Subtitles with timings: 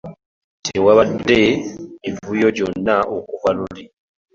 [0.65, 1.39] Tewabadde
[2.01, 3.83] mivuyo gyonna okuva luli.